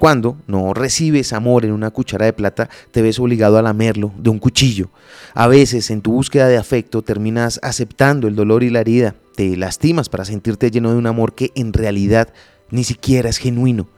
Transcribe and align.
Cuando 0.00 0.38
no 0.46 0.72
recibes 0.72 1.34
amor 1.34 1.66
en 1.66 1.72
una 1.72 1.90
cuchara 1.90 2.24
de 2.24 2.32
plata, 2.32 2.70
te 2.90 3.02
ves 3.02 3.18
obligado 3.18 3.58
a 3.58 3.62
lamerlo 3.62 4.14
de 4.16 4.30
un 4.30 4.38
cuchillo. 4.38 4.88
A 5.34 5.46
veces, 5.46 5.90
en 5.90 6.00
tu 6.00 6.12
búsqueda 6.12 6.48
de 6.48 6.56
afecto, 6.56 7.02
terminas 7.02 7.60
aceptando 7.62 8.26
el 8.26 8.34
dolor 8.34 8.62
y 8.62 8.70
la 8.70 8.80
herida. 8.80 9.14
Te 9.36 9.58
lastimas 9.58 10.08
para 10.08 10.24
sentirte 10.24 10.70
lleno 10.70 10.90
de 10.90 10.96
un 10.96 11.06
amor 11.06 11.34
que 11.34 11.50
en 11.54 11.74
realidad 11.74 12.32
ni 12.70 12.82
siquiera 12.82 13.28
es 13.28 13.36
genuino. 13.36 13.90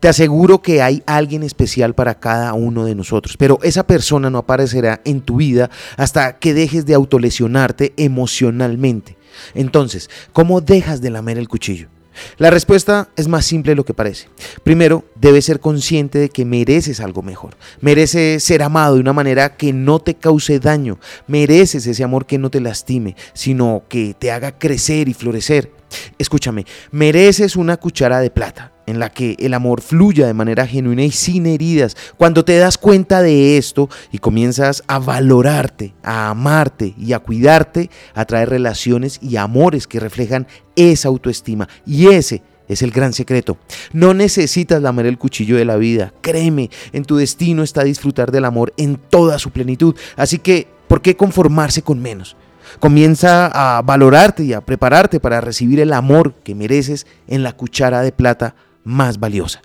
Te 0.00 0.08
aseguro 0.08 0.60
que 0.60 0.82
hay 0.82 1.04
alguien 1.06 1.44
especial 1.44 1.94
para 1.94 2.18
cada 2.18 2.52
uno 2.54 2.84
de 2.84 2.96
nosotros, 2.96 3.36
pero 3.36 3.60
esa 3.62 3.86
persona 3.86 4.30
no 4.30 4.38
aparecerá 4.38 5.02
en 5.04 5.20
tu 5.20 5.36
vida 5.36 5.70
hasta 5.96 6.36
que 6.40 6.52
dejes 6.52 6.84
de 6.84 6.94
autolesionarte 6.94 7.92
emocionalmente. 7.96 9.16
Entonces, 9.54 10.10
¿cómo 10.32 10.60
dejas 10.60 11.00
de 11.00 11.10
lamer 11.10 11.38
el 11.38 11.46
cuchillo? 11.46 11.93
La 12.38 12.50
respuesta 12.50 13.08
es 13.16 13.28
más 13.28 13.44
simple 13.44 13.72
de 13.72 13.76
lo 13.76 13.84
que 13.84 13.94
parece. 13.94 14.28
Primero, 14.62 15.04
debes 15.14 15.44
ser 15.44 15.60
consciente 15.60 16.18
de 16.18 16.28
que 16.28 16.44
mereces 16.44 17.00
algo 17.00 17.22
mejor. 17.22 17.56
Mereces 17.80 18.42
ser 18.42 18.62
amado 18.62 18.94
de 18.94 19.00
una 19.00 19.12
manera 19.12 19.56
que 19.56 19.72
no 19.72 19.98
te 20.00 20.14
cause 20.14 20.58
daño. 20.60 20.98
Mereces 21.26 21.86
ese 21.86 22.04
amor 22.04 22.26
que 22.26 22.38
no 22.38 22.50
te 22.50 22.60
lastime, 22.60 23.16
sino 23.32 23.84
que 23.88 24.14
te 24.18 24.30
haga 24.30 24.58
crecer 24.58 25.08
y 25.08 25.14
florecer. 25.14 25.72
Escúchame, 26.18 26.66
mereces 26.90 27.56
una 27.56 27.76
cuchara 27.76 28.20
de 28.20 28.30
plata 28.30 28.73
en 28.86 28.98
la 28.98 29.10
que 29.10 29.36
el 29.38 29.54
amor 29.54 29.80
fluya 29.80 30.26
de 30.26 30.34
manera 30.34 30.66
genuina 30.66 31.04
y 31.04 31.10
sin 31.10 31.46
heridas. 31.46 31.96
Cuando 32.16 32.44
te 32.44 32.56
das 32.56 32.78
cuenta 32.78 33.22
de 33.22 33.56
esto 33.56 33.88
y 34.12 34.18
comienzas 34.18 34.82
a 34.86 34.98
valorarte, 34.98 35.94
a 36.02 36.30
amarte 36.30 36.94
y 36.98 37.12
a 37.12 37.18
cuidarte, 37.18 37.90
a 38.14 38.24
traer 38.24 38.50
relaciones 38.50 39.18
y 39.22 39.36
amores 39.36 39.86
que 39.86 40.00
reflejan 40.00 40.46
esa 40.76 41.08
autoestima. 41.08 41.68
Y 41.86 42.08
ese 42.08 42.42
es 42.68 42.82
el 42.82 42.90
gran 42.90 43.12
secreto. 43.12 43.58
No 43.92 44.14
necesitas 44.14 44.82
lamer 44.82 45.06
el 45.06 45.18
cuchillo 45.18 45.56
de 45.56 45.64
la 45.64 45.76
vida. 45.76 46.12
Créeme, 46.20 46.70
en 46.92 47.04
tu 47.04 47.16
destino 47.16 47.62
está 47.62 47.84
disfrutar 47.84 48.32
del 48.32 48.44
amor 48.44 48.72
en 48.76 48.96
toda 48.96 49.38
su 49.38 49.50
plenitud. 49.50 49.94
Así 50.16 50.38
que, 50.38 50.68
¿por 50.88 51.02
qué 51.02 51.16
conformarse 51.16 51.82
con 51.82 52.00
menos? 52.00 52.36
Comienza 52.80 53.50
a 53.52 53.82
valorarte 53.82 54.44
y 54.44 54.52
a 54.52 54.62
prepararte 54.62 55.20
para 55.20 55.40
recibir 55.40 55.80
el 55.80 55.92
amor 55.92 56.34
que 56.42 56.54
mereces 56.54 57.06
en 57.28 57.42
la 57.42 57.52
cuchara 57.52 58.00
de 58.00 58.12
plata 58.12 58.54
más 58.84 59.18
valiosa. 59.18 59.62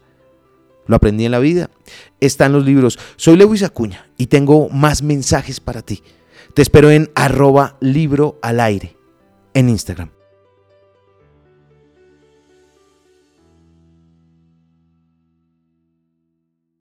Lo 0.88 0.96
aprendí 0.96 1.26
en 1.26 1.32
la 1.32 1.40
vida. 1.40 1.70
Está 2.20 2.48
en 2.48 2.54
los 2.54 2.66
libros. 2.66 2.98
Soy 3.16 3.38
Lewis 3.38 3.64
Acuña 3.64 4.10
y 4.18 4.28
tengo 4.28 4.70
más 4.70 5.04
mensajes 5.04 5.60
para 5.60 5.84
ti. 5.84 6.02
Te 6.56 6.64
espero 6.64 6.90
en 6.90 7.12
arroba 7.14 7.78
libro 7.80 8.40
al 8.42 8.60
aire 8.60 8.98
en 9.54 9.70
Instagram. 9.70 10.10